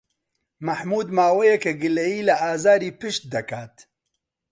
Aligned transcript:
مەحموود 0.65 1.07
ماوەیەکە 1.17 1.71
گلەیی 1.81 2.25
لە 2.27 2.33
ئازاری 2.43 2.95
پشت 2.99 3.23
دەکات. 3.33 3.75